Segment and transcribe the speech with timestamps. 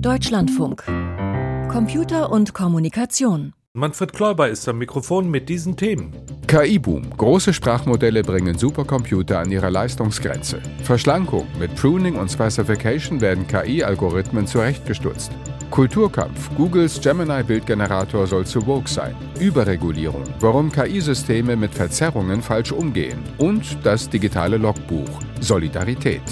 [0.00, 0.84] Deutschlandfunk.
[1.68, 3.52] Computer und Kommunikation.
[3.72, 6.14] Manfred Kläuber ist am Mikrofon mit diesen Themen.
[6.46, 7.10] KI-Boom.
[7.16, 10.60] Große Sprachmodelle bringen Supercomputer an ihre Leistungsgrenze.
[10.84, 11.48] Verschlankung.
[11.58, 15.32] Mit Pruning und Specification werden KI-Algorithmen zurechtgestutzt.
[15.72, 16.48] Kulturkampf.
[16.56, 19.16] Googles Gemini-Bildgenerator soll zu woke sein.
[19.40, 20.22] Überregulierung.
[20.38, 23.18] Warum KI-Systeme mit Verzerrungen falsch umgehen.
[23.38, 25.10] Und das digitale Logbuch.
[25.40, 26.22] Solidarität.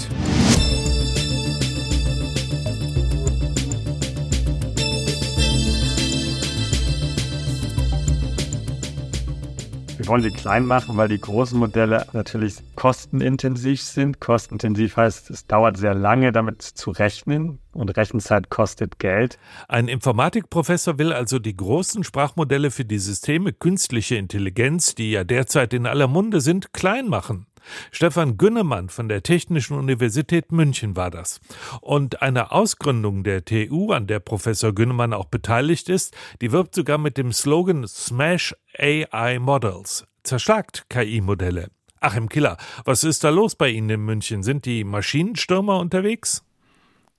[10.07, 14.21] Wollen sie klein machen, weil die großen Modelle natürlich kostenintensiv sind.
[14.21, 19.37] Kostenintensiv heißt, es dauert sehr lange, damit zu rechnen und Rechenzeit kostet Geld.
[19.67, 25.73] Ein Informatikprofessor will also die großen Sprachmodelle für die Systeme künstliche Intelligenz, die ja derzeit
[25.73, 27.45] in aller Munde sind, klein machen.
[27.91, 31.39] Stefan Günnemann von der Technischen Universität München war das.
[31.81, 36.97] Und eine Ausgründung der TU, an der Professor Günnemann auch beteiligt ist, die wirbt sogar
[36.97, 40.05] mit dem Slogan Smash AI Models.
[40.23, 41.69] Zerschlagt KI-Modelle.
[41.99, 44.43] Achim Killer, was ist da los bei Ihnen in München?
[44.43, 46.43] Sind die Maschinenstürmer unterwegs?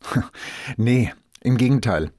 [0.76, 2.12] nee, im Gegenteil.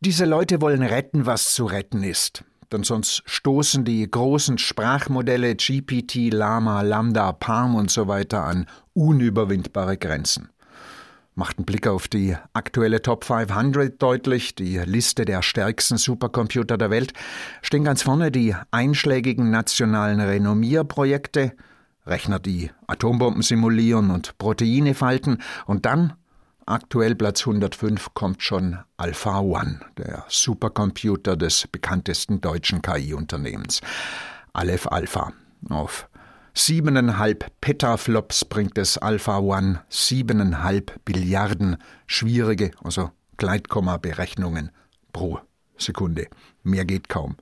[0.00, 2.44] Diese Leute wollen retten, was zu retten ist
[2.74, 9.96] denn sonst stoßen die großen Sprachmodelle GPT, Lama, Lambda, Palm und so weiter an unüberwindbare
[9.96, 10.48] Grenzen.
[11.36, 16.90] Macht ein Blick auf die aktuelle Top 500 deutlich, die Liste der stärksten Supercomputer der
[16.90, 17.12] Welt,
[17.62, 18.30] stehen ganz vorne.
[18.30, 21.52] Die einschlägigen nationalen Renommierprojekte,
[22.06, 26.14] Rechner, die Atombomben simulieren und Proteine falten, und dann
[26.66, 33.82] Aktuell Platz 105 kommt schon Alpha One, der Supercomputer des bekanntesten deutschen KI-Unternehmens.
[34.54, 35.34] Aleph Alpha.
[35.68, 36.08] Auf
[36.54, 41.76] siebeneinhalb Petaflops bringt es Alpha One siebeneinhalb Billiarden
[42.06, 44.70] schwierige, also Gleitkomma-Berechnungen
[45.12, 45.40] pro
[45.76, 46.28] Sekunde.
[46.62, 47.36] Mehr geht kaum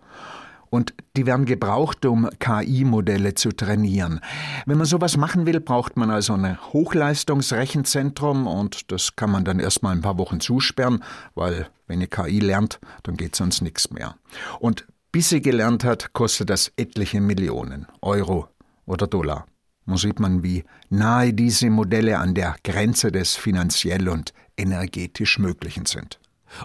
[0.72, 4.20] und die werden gebraucht, um KI-Modelle zu trainieren.
[4.64, 9.60] Wenn man sowas machen will, braucht man also ein Hochleistungsrechenzentrum und das kann man dann
[9.60, 14.16] erstmal ein paar Wochen zusperren, weil wenn ihr KI lernt, dann geht sonst nichts mehr.
[14.60, 18.48] Und bis sie gelernt hat, kostet das etliche Millionen Euro
[18.86, 19.46] oder Dollar.
[19.84, 25.84] Man sieht man, wie nahe diese Modelle an der Grenze des finanziell und energetisch Möglichen
[25.84, 26.18] sind.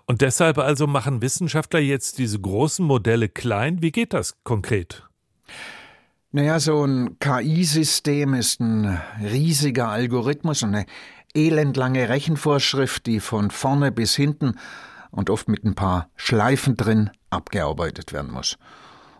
[0.05, 3.81] Und deshalb also machen Wissenschaftler jetzt diese großen Modelle klein.
[3.81, 5.03] Wie geht das konkret?
[6.31, 10.85] Naja, so ein KI-System ist ein riesiger Algorithmus, eine
[11.33, 14.55] elendlange Rechenvorschrift, die von vorne bis hinten
[15.11, 18.57] und oft mit ein paar Schleifen drin abgearbeitet werden muss.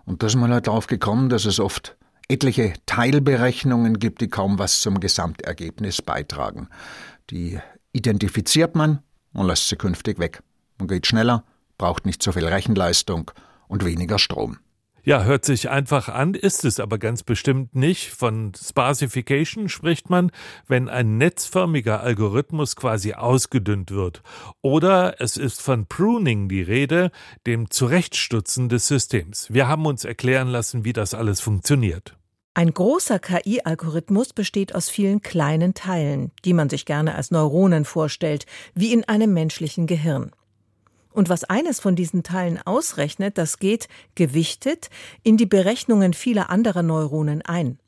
[0.06, 4.60] Und da ist man halt darauf gekommen, dass es oft etliche Teilberechnungen gibt, die kaum
[4.60, 6.68] was zum Gesamtergebnis beitragen.
[7.30, 7.60] Die
[7.94, 9.00] identifiziert man
[9.34, 10.42] und lässt sie künftig weg.
[10.78, 11.44] Man geht schneller,
[11.78, 13.32] braucht nicht so viel Rechenleistung
[13.68, 14.60] und weniger Strom.
[15.08, 18.10] Ja, hört sich einfach an, ist es aber ganz bestimmt nicht.
[18.10, 20.32] Von Sparsification spricht man,
[20.68, 24.22] wenn ein netzförmiger Algorithmus quasi ausgedünnt wird.
[24.62, 27.12] Oder es ist von Pruning die Rede,
[27.46, 29.48] dem Zurechtstutzen des Systems.
[29.50, 32.18] Wir haben uns erklären lassen, wie das alles funktioniert.
[32.54, 38.46] Ein großer KI-Algorithmus besteht aus vielen kleinen Teilen, die man sich gerne als Neuronen vorstellt,
[38.74, 40.32] wie in einem menschlichen Gehirn.
[41.18, 44.92] Und was eines von diesen Teilen ausrechnet, das geht gewichtet
[45.24, 47.80] in die Berechnungen vieler anderer Neuronen ein.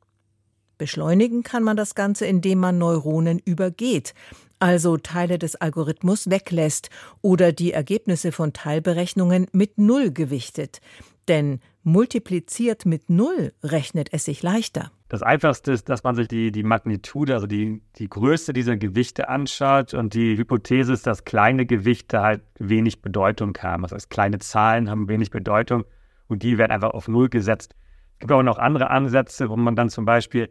[0.80, 4.16] Beschleunigen kann man das Ganze, indem man Neuronen übergeht,
[4.58, 6.90] also Teile des Algorithmus weglässt
[7.22, 10.82] oder die Ergebnisse von Teilberechnungen mit Null gewichtet.
[11.28, 11.60] Denn
[11.92, 14.92] multipliziert mit Null rechnet es sich leichter.
[15.10, 19.28] Das Einfachste ist, dass man sich die, die Magnitude, also die, die Größe dieser Gewichte
[19.28, 19.94] anschaut.
[19.94, 23.84] Und die Hypothese ist, dass kleine Gewichte halt wenig Bedeutung haben.
[23.84, 25.84] Das heißt, kleine Zahlen haben wenig Bedeutung
[26.28, 27.76] und die werden einfach auf Null gesetzt.
[28.14, 30.50] Es gibt auch noch andere Ansätze, wo man dann zum Beispiel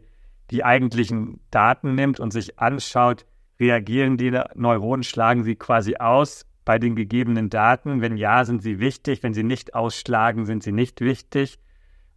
[0.51, 3.25] die eigentlichen Daten nimmt und sich anschaut,
[3.59, 7.99] reagieren die Neuronen, schlagen sie quasi aus bei den gegebenen Daten.
[7.99, 9.23] Wenn ja, sind sie wichtig.
[9.23, 11.57] Wenn sie nicht ausschlagen, sind sie nicht wichtig.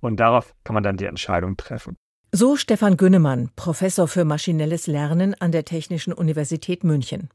[0.00, 1.96] Und darauf kann man dann die Entscheidung treffen.
[2.32, 7.30] So Stefan Günnemann, Professor für maschinelles Lernen an der Technischen Universität München.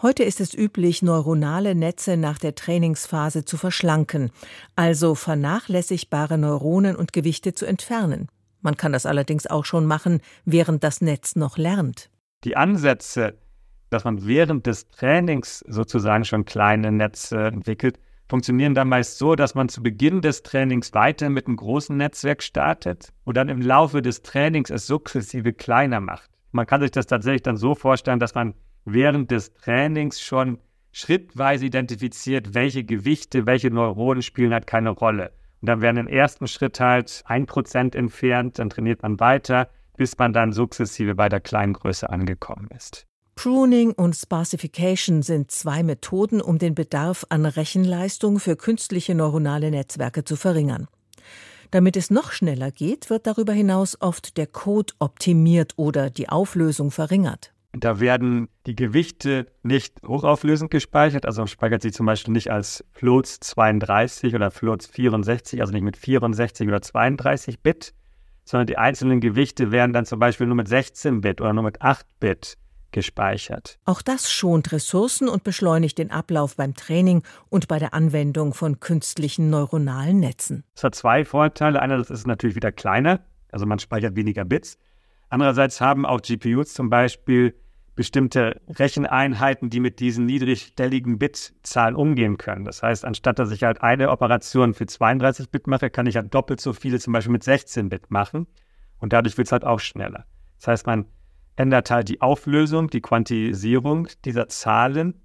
[0.00, 4.30] Heute ist es üblich, neuronale Netze nach der Trainingsphase zu verschlanken,
[4.76, 8.28] also vernachlässigbare Neuronen und Gewichte zu entfernen.
[8.60, 12.10] Man kann das allerdings auch schon machen, während das Netz noch lernt.
[12.44, 13.34] Die Ansätze,
[13.94, 17.98] dass man während des Trainings sozusagen schon kleine Netze entwickelt,
[18.28, 22.42] funktionieren dann meist so, dass man zu Beginn des Trainings weiter mit einem großen Netzwerk
[22.42, 26.28] startet und dann im Laufe des Trainings es sukzessive kleiner macht.
[26.50, 28.54] Man kann sich das tatsächlich dann so vorstellen, dass man
[28.84, 30.58] während des Trainings schon
[30.92, 35.32] schrittweise identifiziert, welche Gewichte, welche Neuronen spielen halt keine Rolle.
[35.60, 40.18] Und dann werden im ersten Schritt halt ein Prozent entfernt, dann trainiert man weiter, bis
[40.18, 43.06] man dann sukzessive bei der kleinen Größe angekommen ist.
[43.34, 50.24] Pruning und Sparsification sind zwei Methoden, um den Bedarf an Rechenleistung für künstliche neuronale Netzwerke
[50.24, 50.86] zu verringern.
[51.70, 56.92] Damit es noch schneller geht, wird darüber hinaus oft der Code optimiert oder die Auflösung
[56.92, 57.52] verringert.
[57.72, 63.40] Da werden die Gewichte nicht hochauflösend gespeichert, also speichert sie zum Beispiel nicht als Floats
[63.40, 67.92] 32 oder Floats 64, also nicht mit 64 oder 32 Bit,
[68.44, 71.82] sondern die einzelnen Gewichte werden dann zum Beispiel nur mit 16 Bit oder nur mit
[71.82, 72.56] 8 Bit
[72.94, 73.78] gespeichert.
[73.84, 78.80] Auch das schont Ressourcen und beschleunigt den Ablauf beim Training und bei der Anwendung von
[78.80, 80.64] künstlichen neuronalen Netzen.
[80.74, 81.82] Es hat zwei Vorteile.
[81.82, 83.20] Einerseits ist es natürlich wieder kleiner,
[83.52, 84.78] also man speichert weniger Bits.
[85.28, 87.54] Andererseits haben auch GPUs zum Beispiel
[87.96, 92.64] bestimmte Recheneinheiten, die mit diesen niedrigstelligen Bitzahlen umgehen können.
[92.64, 96.32] Das heißt, anstatt dass ich halt eine Operation für 32 Bit mache, kann ich halt
[96.34, 98.46] doppelt so viele zum Beispiel mit 16 Bit machen.
[98.98, 100.26] Und dadurch wird es halt auch schneller.
[100.58, 101.06] Das heißt, man
[101.56, 105.20] ändert halt die Auflösung, die Quantisierung dieser Zahlen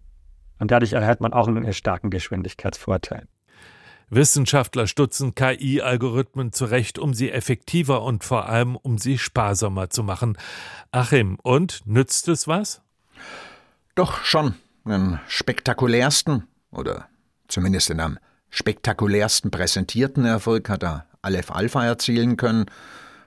[0.60, 3.28] und dadurch erhält man auch einen starken Geschwindigkeitsvorteil.
[4.10, 10.38] Wissenschaftler stutzen KI-Algorithmen zurecht, um sie effektiver und vor allem um sie sparsamer zu machen.
[10.92, 12.82] Achim, und nützt es was?
[13.96, 14.56] Doch schon.
[14.86, 17.08] Den spektakulärsten oder
[17.48, 18.18] zumindest den am
[18.50, 22.66] spektakulärsten präsentierten Erfolg hat er Aleph Alpha erzielen können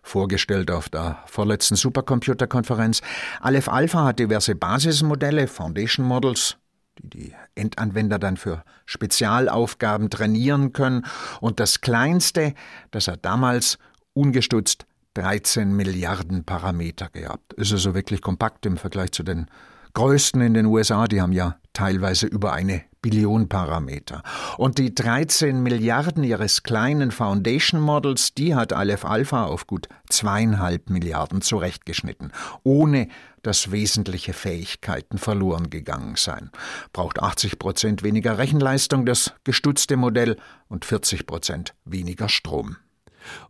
[0.02, 3.00] vorgestellt auf der vorletzten Supercomputerkonferenz.
[3.40, 6.56] Aleph Alpha hat diverse Basismodelle, Foundation Models,
[6.99, 11.06] die die Endanwender dann für Spezialaufgaben trainieren können.
[11.40, 12.54] Und das kleinste,
[12.90, 13.78] das hat damals
[14.12, 17.52] ungestutzt 13 Milliarden Parameter gehabt.
[17.55, 19.46] Ist also wirklich kompakt im Vergleich zu den
[19.94, 24.22] größten in den USA, die haben ja teilweise über eine Billion Parameter.
[24.56, 30.88] Und die 13 Milliarden ihres kleinen Foundation Models, die hat Aleph Alpha auf gut zweieinhalb
[30.88, 33.08] Milliarden zurechtgeschnitten, ohne
[33.42, 36.50] dass wesentliche Fähigkeiten verloren gegangen seien.
[36.92, 40.36] Braucht 80 Prozent weniger Rechenleistung das gestutzte Modell
[40.68, 42.76] und 40 Prozent weniger Strom.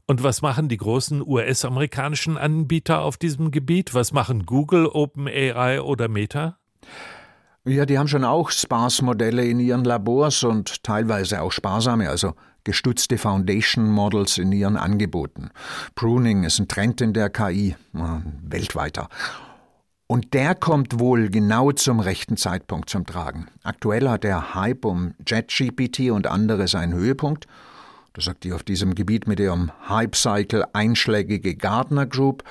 [0.07, 3.95] Und was machen die großen US-amerikanischen Anbieter auf diesem Gebiet?
[3.95, 6.59] Was machen Google, OpenAI oder Meta?
[7.65, 12.35] Ja, die haben schon auch Sparse-Modelle in ihren Labors und teilweise auch sparsame, also
[12.65, 15.51] gestutzte Foundation Models in ihren Angeboten.
[15.95, 19.09] Pruning ist ein Trend in der KI, weltweiter.
[20.09, 23.47] Und der kommt wohl genau zum rechten Zeitpunkt zum Tragen.
[23.63, 27.47] Aktuell hat der Hype um JetGPT und andere seinen Höhepunkt.
[28.15, 32.45] Das sagt die auf diesem Gebiet mit ihrem Hype-Cycle einschlägige Gardner Group.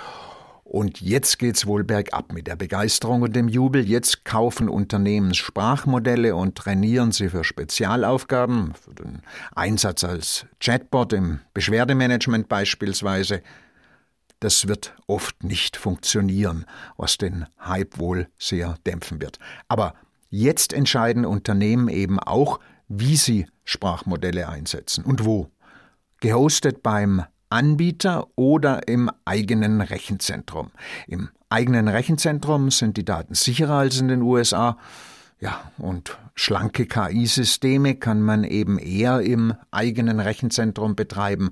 [0.63, 3.85] Und jetzt geht's wohl bergab mit der Begeisterung und dem Jubel.
[3.85, 9.21] Jetzt kaufen Unternehmen Sprachmodelle und trainieren sie für Spezialaufgaben, für den
[9.53, 13.41] Einsatz als Chatbot im Beschwerdemanagement beispielsweise.
[14.39, 16.65] Das wird oft nicht funktionieren,
[16.95, 19.39] was den Hype wohl sehr dämpfen wird.
[19.67, 19.93] Aber
[20.29, 22.59] jetzt entscheiden Unternehmen eben auch,
[22.99, 25.49] wie sie Sprachmodelle einsetzen und wo.
[26.19, 30.71] Gehostet beim Anbieter oder im eigenen Rechenzentrum.
[31.07, 34.77] Im eigenen Rechenzentrum sind die Daten sicherer als in den USA.
[35.39, 41.51] Ja, und schlanke KI-Systeme kann man eben eher im eigenen Rechenzentrum betreiben,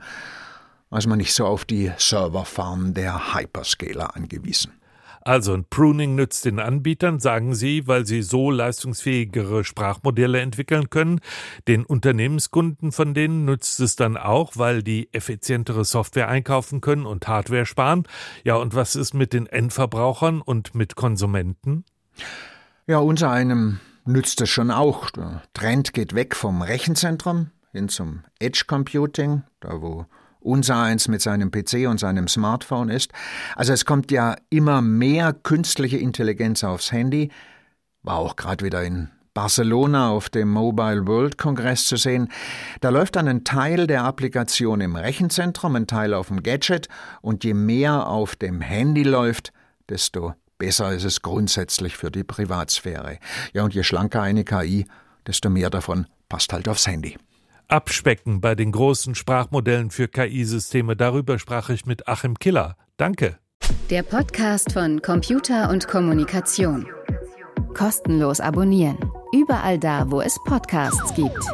[0.90, 4.79] als man nicht so auf die Serverfarm der Hyperscaler angewiesen.
[5.22, 11.20] Also ein Pruning nützt den Anbietern, sagen sie, weil sie so leistungsfähigere Sprachmodelle entwickeln können.
[11.68, 17.28] Den Unternehmenskunden von denen nützt es dann auch, weil die effizientere Software einkaufen können und
[17.28, 18.04] Hardware sparen.
[18.44, 21.86] Ja, und was ist mit den Endverbrauchern und mit Konsumenten?
[22.88, 25.10] Ja, unser einem nützt es schon auch.
[25.12, 30.06] Der Trend geht weg vom Rechenzentrum hin zum Edge Computing, da wo
[30.40, 33.12] unser eins mit seinem PC und seinem Smartphone ist.
[33.56, 37.30] Also es kommt ja immer mehr künstliche Intelligenz aufs Handy.
[38.04, 42.30] War auch gerade wieder in Barcelona auf dem Mobile World Kongress zu sehen.
[42.82, 46.88] Da läuft dann ein Teil der Applikation im Rechenzentrum, ein Teil auf dem Gadget
[47.22, 49.54] und je mehr auf dem Handy läuft,
[49.88, 53.20] desto besser ist es grundsätzlich für die Privatsphäre.
[53.54, 54.86] Ja, und je schlanker eine KI,
[55.26, 57.18] desto mehr davon passt halt aufs Handy.
[57.70, 60.96] Abspecken bei den großen Sprachmodellen für KI-Systeme.
[60.96, 62.76] Darüber sprach ich mit Achim Killer.
[62.98, 63.38] Danke.
[63.92, 66.88] Der Podcast von Computer und Kommunikation.
[67.76, 68.98] Kostenlos abonnieren.
[69.32, 71.46] Überall da, wo es Podcasts gibt.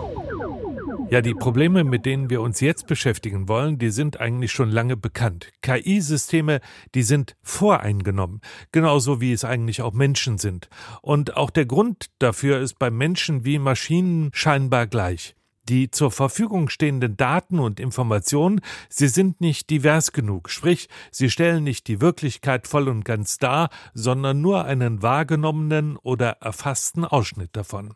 [1.10, 4.95] Ja, die Probleme, mit denen wir uns jetzt beschäftigen wollen, die sind eigentlich schon lange
[4.95, 5.51] bekannt.
[5.62, 6.62] KI-Systeme,
[6.95, 8.39] die sind voreingenommen,
[8.72, 10.69] genauso wie es eigentlich auch Menschen sind.
[11.01, 15.36] Und auch der Grund dafür ist bei Menschen wie Maschinen scheinbar gleich.
[15.67, 21.63] Die zur Verfügung stehenden Daten und Informationen, sie sind nicht divers genug, sprich, sie stellen
[21.63, 27.93] nicht die Wirklichkeit voll und ganz dar, sondern nur einen wahrgenommenen oder erfassten Ausschnitt davon.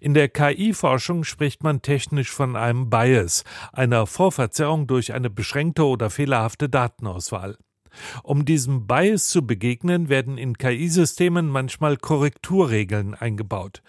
[0.00, 6.10] In der KI-Forschung spricht man technisch von einem Bias, einer Vorverzerrung durch eine beschränkte oder
[6.10, 7.56] fehlerhafte Datenauswahl.
[8.22, 13.82] Um diesem Bias zu begegnen, werden in KI-Systemen manchmal Korrekturregeln eingebaut.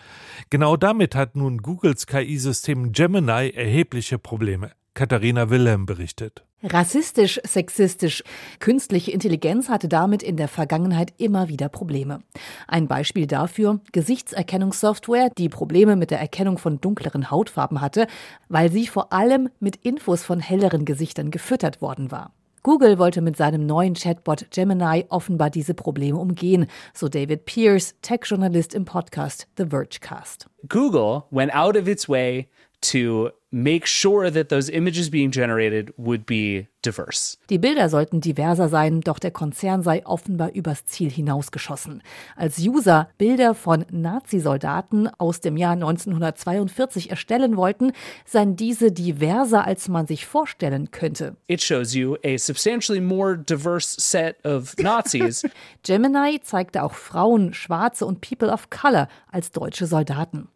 [0.49, 4.71] Genau damit hat nun Googles KI-System Gemini erhebliche Probleme.
[4.93, 6.43] Katharina Wilhelm berichtet.
[6.63, 8.23] Rassistisch, sexistisch.
[8.59, 12.23] Künstliche Intelligenz hatte damit in der Vergangenheit immer wieder Probleme.
[12.67, 18.07] Ein Beispiel dafür Gesichtserkennungssoftware, die Probleme mit der Erkennung von dunkleren Hautfarben hatte,
[18.49, 22.33] weil sie vor allem mit Infos von helleren Gesichtern gefüttert worden war.
[22.67, 28.73] Google wollte mit seinem neuen Chatbot Gemini offenbar diese Probleme umgehen, so David Pierce, Tech-Journalist
[28.73, 30.47] im Podcast The Vergecast.
[30.67, 32.49] Google went out of its way
[32.81, 37.37] to make sure that those images being generated would be diverse.
[37.49, 42.01] Die Bilder sollten diverser sein, doch der Konzern sei offenbar übers Ziel hinausgeschossen.
[42.35, 47.91] Als User Bilder von Nazisoldaten aus dem Jahr 1942 erstellen wollten,
[48.25, 51.35] seien diese diverser, als man sich vorstellen könnte.
[51.47, 55.43] It shows you a substantially more diverse set of Nazis.
[55.83, 60.47] Gemini zeigte auch Frauen, Schwarze und People of Color als deutsche Soldaten.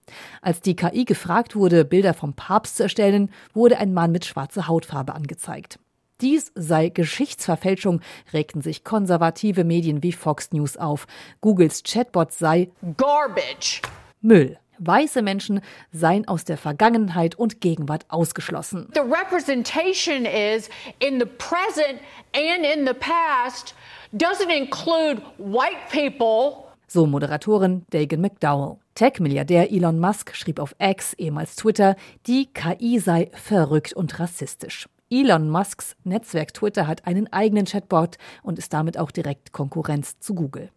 [0.41, 4.67] Als die KI gefragt wurde, Bilder vom Papst zu erstellen, wurde ein Mann mit schwarzer
[4.67, 5.79] Hautfarbe angezeigt.
[6.21, 7.99] Dies sei Geschichtsverfälschung,
[8.31, 11.07] regten sich konservative Medien wie Fox News auf.
[11.41, 13.81] Googles Chatbot sei Garbage.
[14.21, 14.57] Müll.
[14.77, 15.61] Weiße Menschen
[15.91, 18.87] seien aus der Vergangenheit und Gegenwart ausgeschlossen.
[18.93, 21.99] The representation is in the present
[22.33, 23.75] and in the past
[24.11, 26.65] doesn't include white people.
[26.87, 28.77] So Moderatorin Dagan McDowell.
[28.95, 31.95] Tech-Milliardär Elon Musk schrieb auf X, ehemals Twitter,
[32.27, 34.87] die KI sei verrückt und rassistisch.
[35.13, 40.33] Elon Musks Netzwerk Twitter hat einen eigenen Chatbot und ist damit auch direkt Konkurrenz zu
[40.33, 40.69] Google.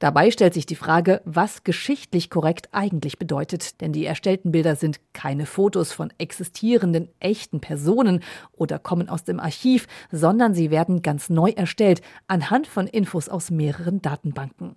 [0.00, 4.98] Dabei stellt sich die Frage, was geschichtlich korrekt eigentlich bedeutet, denn die erstellten Bilder sind
[5.12, 11.30] keine Fotos von existierenden echten Personen oder kommen aus dem Archiv, sondern sie werden ganz
[11.30, 14.74] neu erstellt anhand von Infos aus mehreren Datenbanken.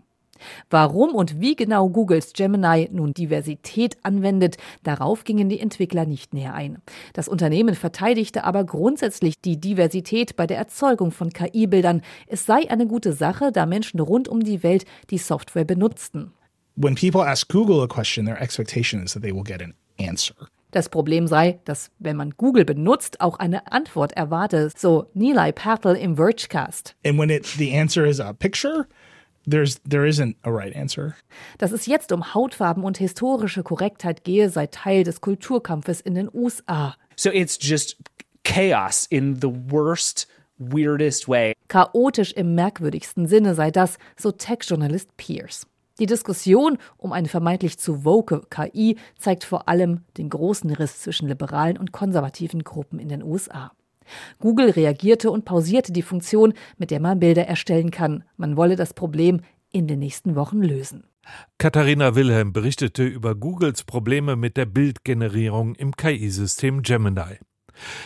[0.69, 6.53] Warum und wie genau Googles Gemini nun Diversität anwendet, darauf gingen die Entwickler nicht näher
[6.53, 6.79] ein.
[7.13, 12.01] Das Unternehmen verteidigte aber grundsätzlich die Diversität bei der Erzeugung von KI-Bildern.
[12.27, 16.31] Es sei eine gute Sache, da Menschen rund um die Welt die Software benutzten.
[16.75, 20.35] When people ask Google a question, their expectation is that they will get an answer.
[20.71, 25.95] Das Problem sei, dass wenn man Google benutzt, auch eine Antwort erwarte, so Nilay Patel
[25.95, 26.95] im Vergecast.
[27.03, 28.85] And when it the answer is a picture,
[29.49, 31.15] There's, there isn't a right answer.
[31.57, 36.29] Dass es jetzt um Hautfarben und historische Korrektheit gehe, sei Teil des Kulturkampfes in den
[36.33, 36.95] USA.
[37.15, 37.97] So it's just
[38.43, 40.27] chaos in the worst,
[40.57, 41.53] weirdest way.
[41.67, 45.65] Chaotisch im merkwürdigsten Sinne sei das, so Tech-Journalist Pierce.
[45.99, 51.27] Die Diskussion um eine vermeintlich zu woke KI zeigt vor allem den großen Riss zwischen
[51.27, 53.71] liberalen und konservativen Gruppen in den USA.
[54.39, 58.23] Google reagierte und pausierte die Funktion, mit der man Bilder erstellen kann.
[58.37, 61.03] Man wolle das Problem in den nächsten Wochen lösen.
[61.57, 67.37] Katharina Wilhelm berichtete über Googles Probleme mit der Bildgenerierung im KI-System Gemini.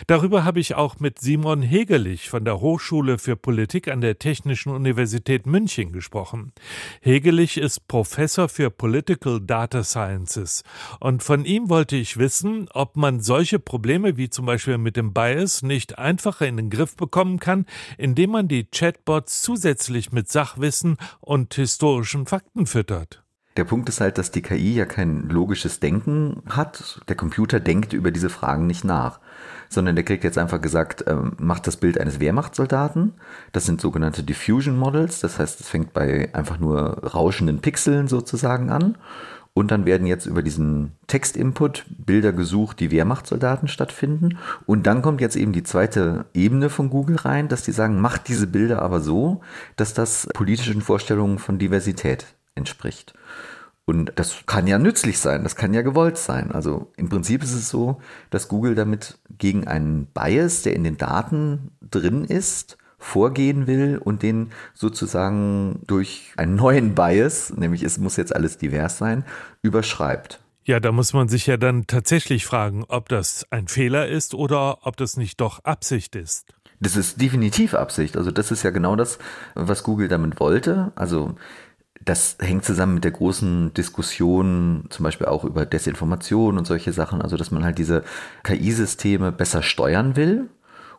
[0.06, 4.70] Darüber habe ich auch mit Simon Hegelich von der Hochschule für Politik an der Technischen
[4.70, 6.52] Universität München gesprochen.
[7.00, 10.62] Hegelich ist Professor für Political Data Sciences
[11.00, 15.12] und von ihm wollte ich wissen, ob man solche Probleme wie zum Beispiel mit dem
[15.12, 17.66] Bias nicht einfacher in den Griff bekommen kann,
[17.98, 23.24] indem man die Chatbots zusätzlich mit Sachwissen und historischen Fakten füttert.
[23.56, 27.00] Der Punkt ist halt, dass die KI ja kein logisches Denken hat.
[27.08, 29.20] Der Computer denkt über diese Fragen nicht nach
[29.74, 33.14] sondern der kriegt jetzt einfach gesagt, ähm, macht das Bild eines Wehrmachtssoldaten.
[33.52, 38.70] Das sind sogenannte Diffusion Models, das heißt, es fängt bei einfach nur rauschenden Pixeln sozusagen
[38.70, 38.96] an.
[39.56, 44.38] Und dann werden jetzt über diesen Textinput Bilder gesucht, die Wehrmachtssoldaten stattfinden.
[44.66, 48.26] Und dann kommt jetzt eben die zweite Ebene von Google rein, dass die sagen, macht
[48.26, 49.42] diese Bilder aber so,
[49.76, 52.26] dass das politischen Vorstellungen von Diversität
[52.56, 53.14] entspricht.
[53.86, 56.52] Und das kann ja nützlich sein, das kann ja gewollt sein.
[56.52, 58.00] Also im Prinzip ist es so,
[58.30, 64.22] dass Google damit gegen einen Bias, der in den Daten drin ist, vorgehen will und
[64.22, 69.24] den sozusagen durch einen neuen Bias, nämlich es muss jetzt alles divers sein,
[69.60, 70.40] überschreibt.
[70.64, 74.78] Ja, da muss man sich ja dann tatsächlich fragen, ob das ein Fehler ist oder
[74.86, 76.46] ob das nicht doch Absicht ist.
[76.80, 78.16] Das ist definitiv Absicht.
[78.16, 79.18] Also das ist ja genau das,
[79.54, 80.92] was Google damit wollte.
[80.96, 81.34] Also
[82.04, 87.22] das hängt zusammen mit der großen Diskussion, zum Beispiel auch über Desinformation und solche Sachen.
[87.22, 88.02] Also dass man halt diese
[88.42, 90.48] KI-Systeme besser steuern will.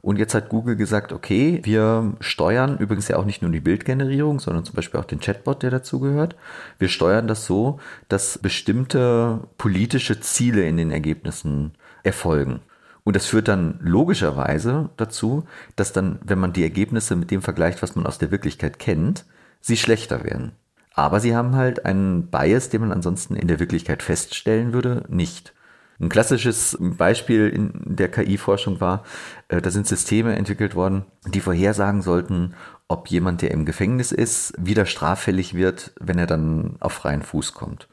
[0.01, 4.39] Und jetzt hat Google gesagt, okay, wir steuern übrigens ja auch nicht nur die Bildgenerierung,
[4.39, 6.35] sondern zum Beispiel auch den Chatbot, der dazugehört.
[6.77, 11.71] Wir steuern das so, dass bestimmte politische Ziele in den Ergebnissen
[12.03, 12.59] erfolgen.
[13.03, 15.45] Und das führt dann logischerweise dazu,
[15.75, 19.25] dass dann, wenn man die Ergebnisse mit dem vergleicht, was man aus der Wirklichkeit kennt,
[19.61, 20.51] sie schlechter werden.
[20.95, 25.53] Aber sie haben halt einen Bias, den man ansonsten in der Wirklichkeit feststellen würde, nicht.
[25.99, 29.03] Ein klassisches Beispiel in der KI-Forschung war,
[29.47, 32.53] äh, da sind Systeme entwickelt worden, die vorhersagen sollten,
[32.87, 37.53] ob jemand, der im Gefängnis ist, wieder straffällig wird, wenn er dann auf freien Fuß
[37.53, 37.87] kommt.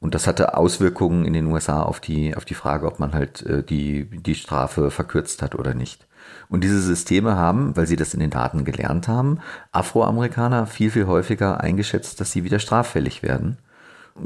[0.00, 3.42] Und das hatte Auswirkungen in den USA auf die, auf die Frage, ob man halt
[3.42, 6.07] äh, die, die Strafe verkürzt hat oder nicht.
[6.48, 9.40] Und diese Systeme haben, weil sie das in den Daten gelernt haben,
[9.72, 13.58] Afroamerikaner viel, viel häufiger eingeschätzt, dass sie wieder straffällig werden.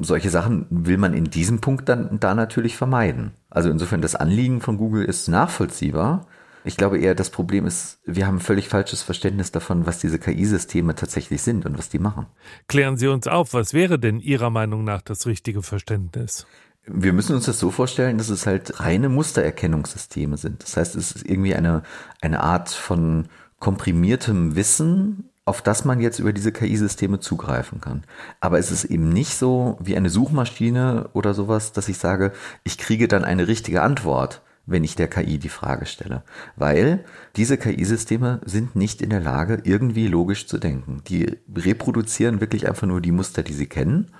[0.00, 3.32] Solche Sachen will man in diesem Punkt dann da natürlich vermeiden.
[3.50, 6.26] Also insofern das Anliegen von Google ist nachvollziehbar.
[6.64, 10.20] Ich glaube eher, das Problem ist, wir haben ein völlig falsches Verständnis davon, was diese
[10.20, 12.26] KI-Systeme tatsächlich sind und was die machen.
[12.68, 16.46] Klären Sie uns auf, was wäre denn Ihrer Meinung nach das richtige Verständnis?
[16.84, 20.62] Wir müssen uns das so vorstellen, dass es halt reine Mustererkennungssysteme sind.
[20.62, 21.82] Das heißt, es ist irgendwie eine,
[22.20, 23.28] eine Art von
[23.60, 28.02] komprimiertem Wissen, auf das man jetzt über diese KI-Systeme zugreifen kann.
[28.40, 32.32] Aber es ist eben nicht so wie eine Suchmaschine oder sowas, dass ich sage,
[32.64, 36.22] ich kriege dann eine richtige Antwort wenn ich der KI die Frage stelle.
[36.56, 37.04] Weil
[37.36, 41.02] diese KI-Systeme sind nicht in der Lage, irgendwie logisch zu denken.
[41.08, 44.10] Die reproduzieren wirklich einfach nur die Muster, die sie kennen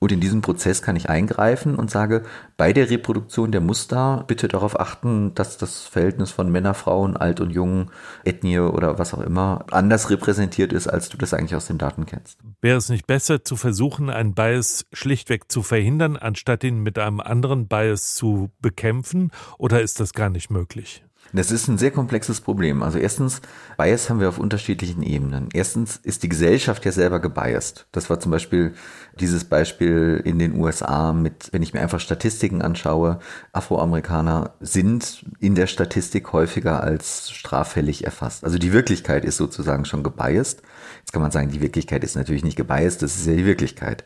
[0.00, 2.24] und in diesem Prozess kann ich eingreifen und sage,
[2.56, 7.40] bei der Reproduktion der Muster bitte darauf achten, dass das Verhältnis von Männer, Frauen, Alt
[7.40, 7.90] und Jung,
[8.24, 12.06] Ethnie oder was auch immer anders repräsentiert ist, als du das eigentlich aus den Daten
[12.06, 12.38] kennst.
[12.60, 17.20] Wäre es nicht besser zu versuchen, einen Bias schlichtweg zu verhindern, anstatt ihn mit einem
[17.20, 19.32] anderen Bias zu bekämpfen?
[19.58, 21.04] Oder ist das gar nicht möglich?
[21.32, 22.82] Das ist ein sehr komplexes Problem.
[22.82, 23.42] Also erstens,
[23.76, 25.50] Bias haben wir auf unterschiedlichen Ebenen.
[25.52, 27.86] Erstens ist die Gesellschaft ja selber gebiased.
[27.92, 28.74] Das war zum Beispiel
[29.20, 33.18] dieses Beispiel in den USA mit, wenn ich mir einfach Statistiken anschaue,
[33.52, 38.44] Afroamerikaner sind in der Statistik häufiger als straffällig erfasst.
[38.44, 40.62] Also die Wirklichkeit ist sozusagen schon gebiased.
[41.00, 44.04] Jetzt kann man sagen, die Wirklichkeit ist natürlich nicht gebiased, das ist ja die Wirklichkeit.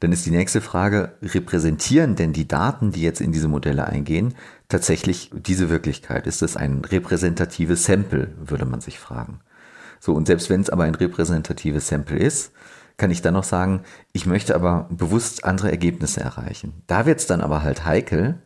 [0.00, 4.34] Dann ist die nächste Frage, repräsentieren denn die Daten, die jetzt in diese Modelle eingehen,
[4.68, 6.26] tatsächlich diese Wirklichkeit?
[6.26, 9.40] Ist es ein repräsentatives Sample, würde man sich fragen.
[10.00, 12.52] So, und selbst wenn es aber ein repräsentatives Sample ist,
[12.96, 13.82] kann ich dann noch sagen,
[14.12, 16.82] ich möchte aber bewusst andere Ergebnisse erreichen.
[16.86, 18.38] Da wird es dann aber halt heikel,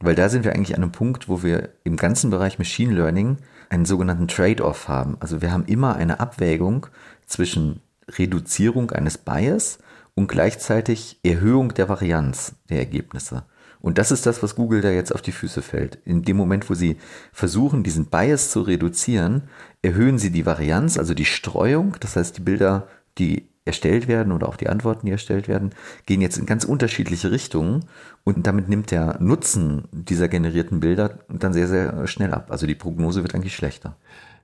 [0.00, 3.38] weil da sind wir eigentlich an einem Punkt, wo wir im ganzen Bereich Machine Learning
[3.70, 5.16] einen sogenannten Trade-off haben.
[5.20, 6.86] Also wir haben immer eine Abwägung
[7.26, 9.78] zwischen Reduzierung eines Bias
[10.18, 13.44] und gleichzeitig Erhöhung der Varianz der Ergebnisse.
[13.80, 16.00] Und das ist das, was Google da jetzt auf die Füße fällt.
[16.04, 16.96] In dem Moment, wo sie
[17.32, 19.44] versuchen, diesen Bias zu reduzieren,
[19.80, 21.96] erhöhen sie die Varianz, also die Streuung.
[22.00, 25.70] Das heißt, die Bilder, die erstellt werden oder auch die Antworten, die erstellt werden,
[26.06, 27.84] gehen jetzt in ganz unterschiedliche Richtungen
[28.24, 32.50] und damit nimmt der Nutzen dieser generierten Bilder dann sehr, sehr schnell ab.
[32.50, 33.94] Also die Prognose wird eigentlich schlechter.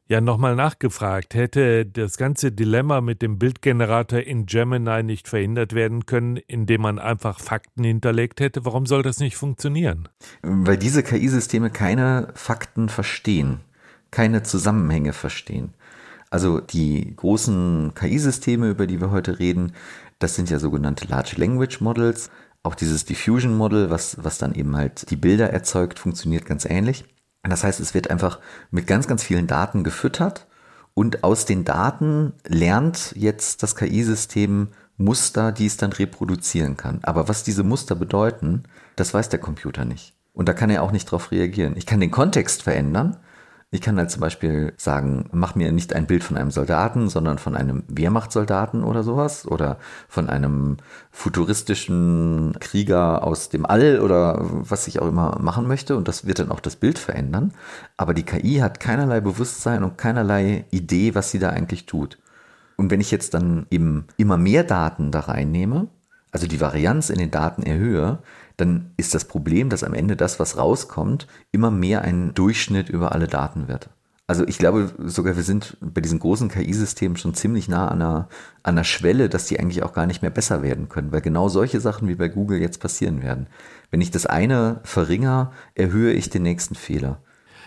[0.07, 6.05] Ja, nochmal nachgefragt, hätte das ganze Dilemma mit dem Bildgenerator in Gemini nicht verhindert werden
[6.05, 8.67] können, indem man einfach Fakten hinterlegt hätte?
[8.67, 10.11] Warum soll das nicht funktionieren?
[10.43, 13.61] Weil diese KI-Systeme keine Fakten verstehen,
[14.11, 15.73] keine Zusammenhänge verstehen.
[16.29, 19.73] Also die großen KI-Systeme, über die wir heute reden,
[20.19, 22.31] das sind ja sogenannte Large Language Models.
[22.63, 27.07] Auch dieses Diffusion Model, was, was dann eben halt die Bilder erzeugt, funktioniert ganz ähnlich.
[27.51, 28.39] Das heißt, es wird einfach
[28.71, 30.47] mit ganz, ganz vielen Daten gefüttert
[30.95, 37.01] und aus den Daten lernt jetzt das KI-System Muster, die es dann reproduzieren kann.
[37.03, 38.63] Aber was diese Muster bedeuten,
[38.97, 40.15] das weiß der Computer nicht.
[40.33, 41.75] Und da kann er auch nicht darauf reagieren.
[41.77, 43.17] Ich kann den Kontext verändern,
[43.75, 47.39] ich kann halt zum Beispiel sagen, mach mir nicht ein Bild von einem Soldaten, sondern
[47.39, 50.77] von einem Wehrmachtssoldaten oder sowas oder von einem
[51.11, 56.39] futuristischen Krieger aus dem All oder was ich auch immer machen möchte und das wird
[56.39, 57.53] dann auch das Bild verändern.
[57.97, 62.19] Aber die KI hat keinerlei Bewusstsein und keinerlei Idee, was sie da eigentlich tut.
[62.77, 65.89] Und wenn ich jetzt dann eben immer mehr Daten da reinnehme,
[66.35, 68.19] also die Varianz in den Daten erhöhe,
[68.57, 73.13] dann ist das Problem, dass am Ende das, was rauskommt, immer mehr ein Durchschnitt über
[73.13, 73.89] alle Daten wird.
[74.27, 78.29] Also ich glaube sogar, wir sind bei diesen großen KI-Systemen schon ziemlich nah an einer,
[78.65, 81.49] an einer Schwelle, dass die eigentlich auch gar nicht mehr besser werden können, weil genau
[81.49, 83.47] solche Sachen wie bei Google jetzt passieren werden.
[83.93, 87.21] Wenn ich das eine verringere, erhöhe ich den nächsten Fehler.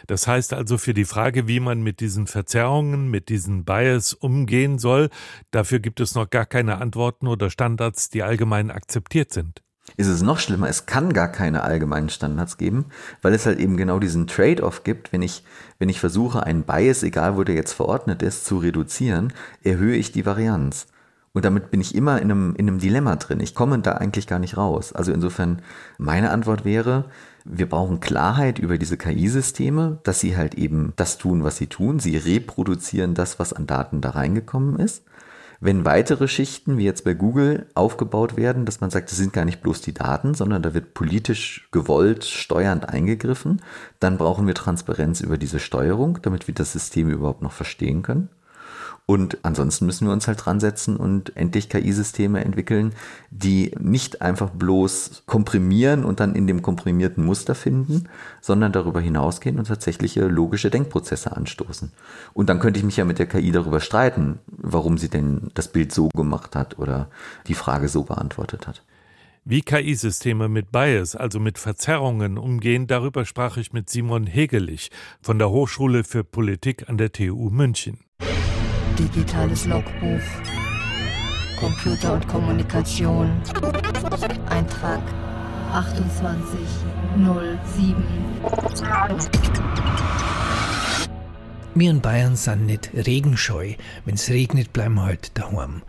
[0.06, 4.78] Das heißt also für die Frage, wie man mit diesen Verzerrungen, mit diesen Bias umgehen
[4.78, 5.10] soll,
[5.52, 9.62] dafür gibt es noch gar keine Antworten oder Standards, die allgemein akzeptiert sind
[9.96, 12.88] ist es noch schlimmer, es kann gar keine allgemeinen Standards geben,
[13.22, 15.44] weil es halt eben genau diesen Trade-off gibt, wenn ich,
[15.80, 19.34] wenn ich versuche, einen Bias, egal wo der jetzt verordnet ist, zu reduzieren,
[19.64, 20.88] erhöhe ich die Varianz.
[21.38, 23.42] Und damit bin ich immer in einem, in einem Dilemma drin.
[23.42, 24.92] Ich komme da eigentlich gar nicht raus.
[24.92, 25.62] Also insofern,
[26.00, 27.06] meine Antwort wäre,
[27.46, 32.00] wir brauchen Klarheit über diese KI-Systeme, dass sie halt eben das tun, was sie tun.
[32.00, 35.04] Sie reproduzieren das, was an Daten da reingekommen ist.
[35.60, 39.46] Wenn weitere Schichten, wie jetzt bei Google, aufgebaut werden, dass man sagt, das sind gar
[39.46, 43.62] nicht bloß die Daten, sondern da wird politisch gewollt, steuernd eingegriffen,
[44.00, 48.30] dann brauchen wir Transparenz über diese Steuerung, damit wir das System überhaupt noch verstehen können.
[49.10, 52.92] Und ansonsten müssen wir uns halt dran setzen und endlich KI-Systeme entwickeln,
[53.32, 58.10] die nicht einfach bloß komprimieren und dann in dem komprimierten Muster finden,
[58.42, 61.94] sondern darüber hinausgehen und tatsächliche logische Denkprozesse anstoßen.
[62.34, 65.70] Und dann könnte ich mich ja mit der KI darüber streiten, warum sie denn das
[65.70, 67.08] Bild so gemacht hat oder
[67.48, 68.84] die Frage so beantwortet hat.
[69.46, 74.92] Wie KI-Systeme mit Bias, also mit Verzerrungen umgehen, darüber sprach ich mit Simon Hegelich
[75.22, 78.00] von der Hochschule für Politik an der TU München.
[78.98, 80.22] Digitales Logbuch.
[81.60, 83.30] Computer und Kommunikation.
[84.50, 85.02] Eintrag
[85.72, 88.04] 2807.
[91.76, 93.76] Wir in Bayern sind nicht regenscheu.
[94.06, 95.84] Wenn's regnet, bleiben wir halt daheim.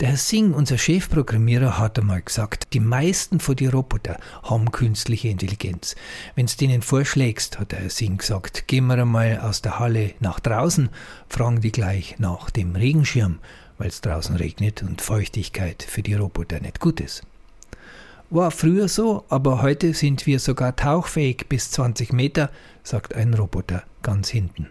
[0.00, 5.26] Der Herr Singh, unser Chefprogrammierer, hat einmal gesagt, die meisten von den Roboter haben künstliche
[5.26, 5.96] Intelligenz.
[6.36, 10.38] Wenn's denen vorschlägst, hat der Herr Singh gesagt, gehen wir einmal aus der Halle nach
[10.38, 10.88] draußen,
[11.28, 13.40] fragen die gleich nach dem Regenschirm,
[13.78, 17.24] weil's draußen regnet und Feuchtigkeit für die Roboter nicht gut ist.
[18.30, 22.52] War früher so, aber heute sind wir sogar tauchfähig bis 20 Meter,
[22.84, 24.70] sagt ein Roboter ganz hinten.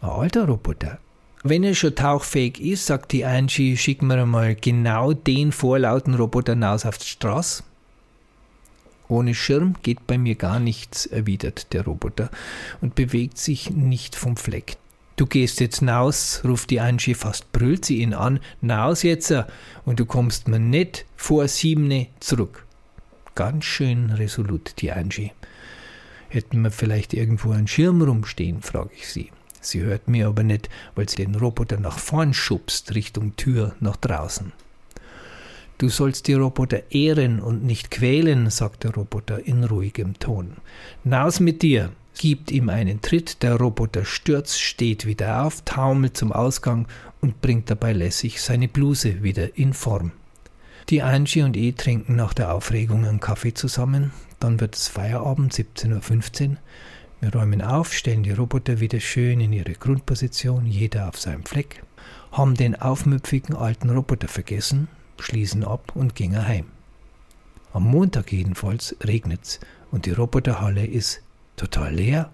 [0.00, 1.00] Ein alter Roboter,
[1.42, 6.52] wenn er schon tauchfähig ist, sagt die Angie, schicken wir einmal genau den vorlauten Roboter
[6.52, 7.64] hinaus auf die Straße.
[9.08, 12.30] Ohne Schirm geht bei mir gar nichts, erwidert der Roboter
[12.80, 14.76] und bewegt sich nicht vom Fleck.
[15.16, 19.34] Du gehst jetzt naus, ruft die Angie, fast brüllt sie ihn an, naus jetzt,
[19.84, 22.66] und du kommst mir nicht vor siebene zurück.
[23.34, 25.32] Ganz schön resolut, die Angie.
[26.28, 29.30] Hätten wir vielleicht irgendwo einen Schirm rumstehen, frage ich sie.
[29.62, 33.96] Sie hört mir aber nicht, weil sie den Roboter nach vorn schubst, Richtung Tür nach
[33.96, 34.52] draußen.
[35.78, 40.56] Du sollst die Roboter ehren und nicht quälen, sagt der Roboter in ruhigem Ton.
[41.04, 41.90] Naus mit dir!
[42.18, 46.86] Gibt ihm einen Tritt, der Roboter stürzt, steht wieder auf, taumelt zum Ausgang
[47.22, 50.12] und bringt dabei lässig seine Bluse wieder in Form.
[50.88, 55.54] Die Angie und ich trinken nach der Aufregung einen Kaffee zusammen, dann wird es Feierabend,
[55.54, 56.56] 17.15 Uhr.
[57.22, 61.84] Wir räumen auf, stellen die Roboter wieder schön in ihre Grundposition, jeder auf seinem Fleck,
[62.32, 64.88] haben den aufmüpfigen alten Roboter vergessen,
[65.20, 66.66] schließen ab und gingen heim.
[67.72, 69.60] Am Montag jedenfalls regnet's
[69.92, 71.22] und die Roboterhalle ist
[71.54, 72.32] total leer.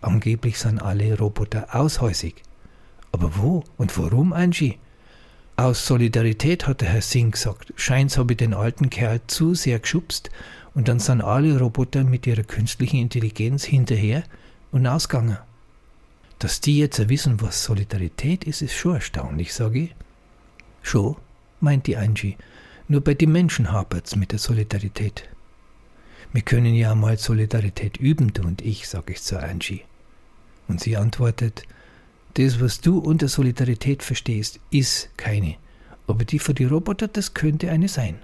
[0.00, 2.36] Angeblich sind alle Roboter aushäusig.
[3.10, 4.78] Aber wo und warum, Angie?
[5.56, 9.80] Aus Solidarität hat der Herr Singh gesagt, scheint's habe ich den alten Kerl zu sehr
[9.80, 10.30] geschubst
[10.74, 14.24] und dann sind alle Roboter mit ihrer künstlichen Intelligenz hinterher
[14.72, 15.38] und ausgegangen.
[16.38, 19.94] Dass die jetzt wissen, was Solidarität ist, ist schon erstaunlich, sage ich.
[20.82, 21.16] Schon,
[21.60, 22.36] meint die Angie.
[22.88, 25.28] Nur bei den Menschen hapert's mit der Solidarität.
[26.32, 29.82] Wir können ja mal Solidarität üben, du und ich, sage ich zur Angie.
[30.66, 31.62] Und sie antwortet,
[32.34, 35.54] das, was du unter Solidarität verstehst, ist keine.
[36.06, 38.16] Aber die für die Roboter, das könnte eine sein.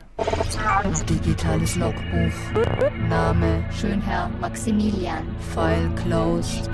[1.09, 2.33] Digitales Logbuch.
[3.09, 5.25] Name Schönherr Maximilian.
[5.55, 6.69] File closed.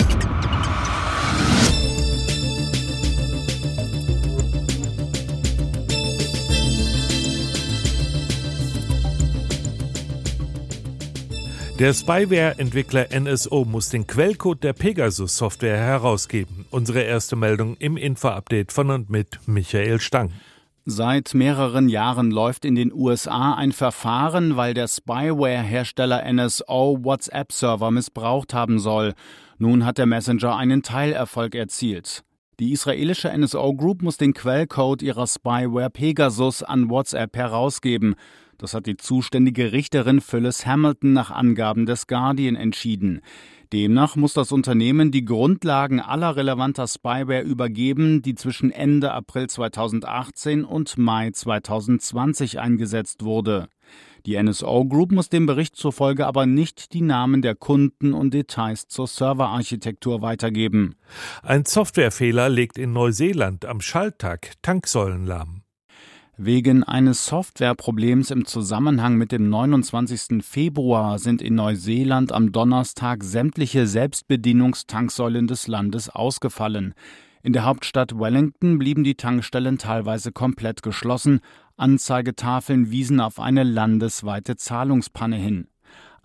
[11.79, 16.65] Der Spyware-Entwickler NSO muss den Quellcode der Pegasus-Software herausgeben.
[16.71, 20.33] Unsere erste Meldung im Info-Update von und mit Michael Stang.
[20.89, 28.55] Seit mehreren Jahren läuft in den USA ein Verfahren, weil der Spyware-Hersteller NSO WhatsApp-Server missbraucht
[28.55, 29.15] haben soll.
[29.59, 32.23] Nun hat der Messenger einen Teilerfolg erzielt.
[32.61, 38.15] Die israelische NSO Group muss den Quellcode ihrer Spyware Pegasus an WhatsApp herausgeben.
[38.59, 43.21] Das hat die zuständige Richterin Phyllis Hamilton nach Angaben des Guardian entschieden.
[43.73, 50.65] Demnach muss das Unternehmen die Grundlagen aller relevanter Spyware übergeben, die zwischen Ende April 2018
[50.65, 53.69] und Mai 2020 eingesetzt wurde.
[54.25, 58.89] Die NSO Group muss dem Bericht zufolge aber nicht die Namen der Kunden und Details
[58.89, 60.97] zur Serverarchitektur weitergeben.
[61.43, 65.63] Ein Softwarefehler legt in Neuseeland am Schalltag Tanksäulen lahm.
[66.39, 70.45] Wegen eines Softwareproblems im Zusammenhang mit dem 29.
[70.45, 76.93] Februar sind in Neuseeland am Donnerstag sämtliche Selbstbedienungstanksäulen des Landes ausgefallen.
[77.43, 81.41] In der Hauptstadt Wellington blieben die Tankstellen teilweise komplett geschlossen,
[81.79, 85.69] Anzeigetafeln wiesen auf eine landesweite Zahlungspanne hin.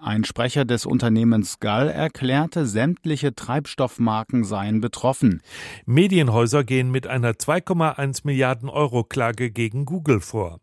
[0.04, 5.44] Ein Sprecher des Unternehmens Gall erklärte, sämtliche Treibstoffmarken seien betroffen.
[5.86, 10.60] Medienhäuser gehen mit einer 2,1 Milliarden Euro Klage gegen Google vor.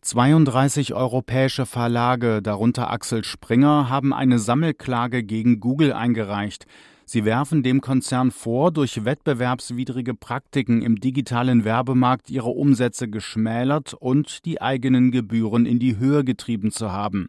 [0.00, 6.66] 32 europäische Verlage, darunter Axel Springer, haben eine Sammelklage gegen Google eingereicht.
[7.04, 14.44] Sie werfen dem Konzern vor, durch wettbewerbswidrige Praktiken im digitalen Werbemarkt ihre Umsätze geschmälert und
[14.44, 17.28] die eigenen Gebühren in die Höhe getrieben zu haben.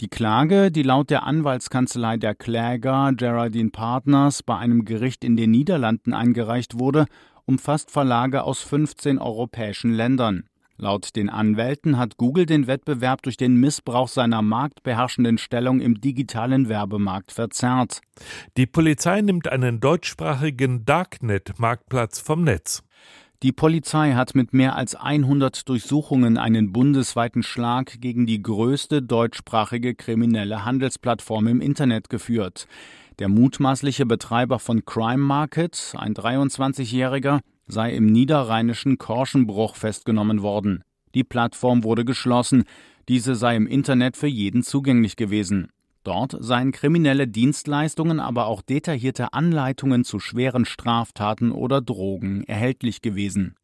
[0.00, 5.50] Die Klage, die laut der Anwaltskanzlei der Kläger Geraldine Partners bei einem Gericht in den
[5.50, 7.06] Niederlanden eingereicht wurde,
[7.46, 10.44] umfasst Verlage aus 15 europäischen Ländern.
[10.76, 16.68] Laut den Anwälten hat Google den Wettbewerb durch den Missbrauch seiner marktbeherrschenden Stellung im digitalen
[16.68, 18.00] Werbemarkt verzerrt.
[18.56, 22.84] Die Polizei nimmt einen deutschsprachigen Darknet-Marktplatz vom Netz.
[23.44, 29.94] Die Polizei hat mit mehr als 100 Durchsuchungen einen bundesweiten Schlag gegen die größte deutschsprachige
[29.94, 32.66] kriminelle Handelsplattform im Internet geführt.
[33.20, 40.82] Der mutmaßliche Betreiber von Crime Market, ein 23-Jähriger, sei im niederrheinischen Korschenbruch festgenommen worden.
[41.14, 42.64] Die Plattform wurde geschlossen,
[43.08, 45.68] diese sei im Internet für jeden zugänglich gewesen.
[46.04, 53.56] Dort seien kriminelle Dienstleistungen, aber auch detaillierte Anleitungen zu schweren Straftaten oder Drogen erhältlich gewesen.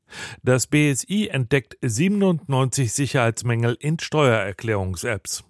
[0.43, 5.45] Das BSI entdeckt 97 Sicherheitsmängel in Steuererklärungs-Apps.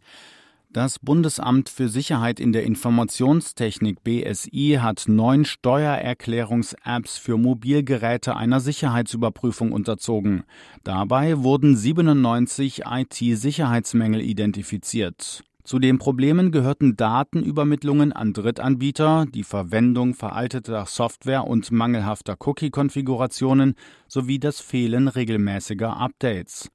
[0.74, 9.70] Das Bundesamt für Sicherheit in der Informationstechnik BSI hat neun Steuererklärungs-Apps für Mobilgeräte einer Sicherheitsüberprüfung
[9.70, 10.42] unterzogen.
[10.82, 15.44] Dabei wurden 97 IT-Sicherheitsmängel identifiziert.
[15.66, 23.74] Zu den Problemen gehörten Datenübermittlungen an Drittanbieter, die Verwendung veralteter Software und mangelhafter Cookie-Konfigurationen
[24.06, 26.70] sowie das Fehlen regelmäßiger Updates.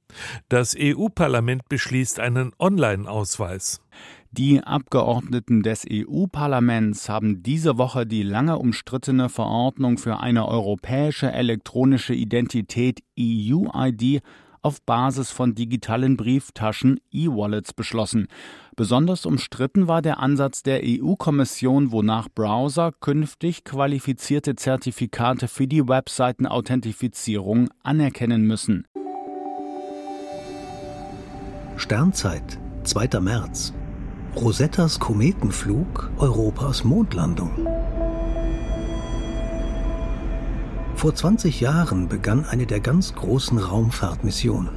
[0.49, 3.79] Das EU-Parlament beschließt einen Online-Ausweis.
[4.31, 12.15] Die Abgeordneten des EU-Parlaments haben diese Woche die lange umstrittene Verordnung für eine europäische elektronische
[12.15, 14.23] Identität EU-ID
[14.61, 18.27] auf Basis von digitalen Brieftaschen E-Wallets beschlossen.
[18.75, 27.69] Besonders umstritten war der Ansatz der EU-Kommission, wonach Browser künftig qualifizierte Zertifikate für die Webseitenauthentifizierung
[27.83, 28.85] anerkennen müssen.
[31.75, 33.19] Sternzeit, 2.
[33.21, 33.73] März.
[34.35, 37.51] Rosettas Kometenflug, Europas Mondlandung.
[40.99, 44.73] Vor 20 Jahren begann eine der ganz großen Raumfahrtmissionen.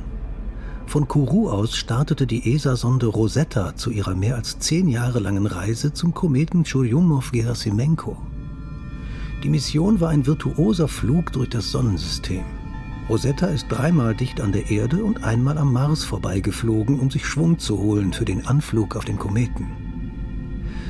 [0.87, 5.93] Von Kourou aus startete die ESA-Sonde Rosetta zu ihrer mehr als zehn Jahre langen Reise
[5.93, 8.17] zum Kometen Churyumov-Gerasimenko.
[9.43, 12.45] Die Mission war ein virtuoser Flug durch das Sonnensystem.
[13.09, 17.59] Rosetta ist dreimal dicht an der Erde und einmal am Mars vorbeigeflogen, um sich Schwung
[17.59, 19.92] zu holen für den Anflug auf den Kometen.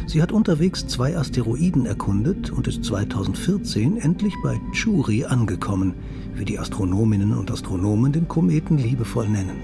[0.07, 5.95] Sie hat unterwegs zwei Asteroiden erkundet und ist 2014 endlich bei Churi angekommen,
[6.35, 9.61] wie die Astronominnen und Astronomen den Kometen liebevoll nennen.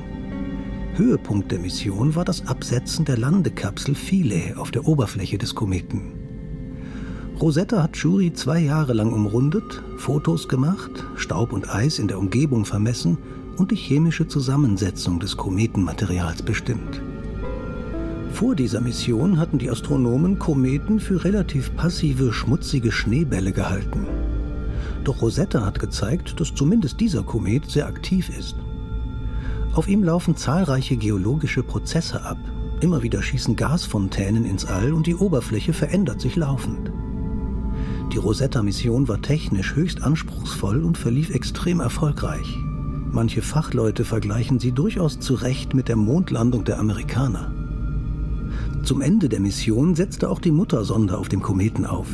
[0.94, 6.12] Höhepunkt der Mission war das Absetzen der Landekapsel Philae auf der Oberfläche des Kometen.
[7.40, 12.64] Rosetta hat Churi zwei Jahre lang umrundet, Fotos gemacht, Staub und Eis in der Umgebung
[12.64, 13.16] vermessen
[13.56, 17.00] und die chemische Zusammensetzung des Kometenmaterials bestimmt.
[18.32, 24.06] Vor dieser Mission hatten die Astronomen Kometen für relativ passive, schmutzige Schneebälle gehalten.
[25.04, 28.56] Doch Rosetta hat gezeigt, dass zumindest dieser Komet sehr aktiv ist.
[29.72, 32.38] Auf ihm laufen zahlreiche geologische Prozesse ab.
[32.80, 36.92] Immer wieder schießen Gasfontänen ins All und die Oberfläche verändert sich laufend.
[38.12, 42.56] Die Rosetta-Mission war technisch höchst anspruchsvoll und verlief extrem erfolgreich.
[43.10, 47.57] Manche Fachleute vergleichen sie durchaus zu Recht mit der Mondlandung der Amerikaner.
[48.82, 52.08] Zum Ende der Mission setzte auch die Muttersonde auf dem Kometen auf.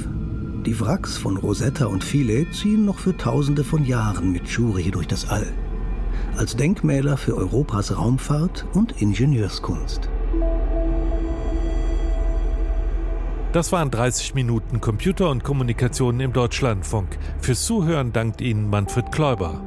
[0.67, 5.07] Die Wracks von Rosetta und Philae ziehen noch für Tausende von Jahren mit Churi durch
[5.07, 5.47] das All.
[6.37, 10.09] Als Denkmäler für Europas Raumfahrt und Ingenieurskunst.
[13.53, 17.19] Das waren 30 Minuten Computer und Kommunikation im Deutschlandfunk.
[17.41, 19.63] Fürs Zuhören dankt Ihnen Manfred Kläuber.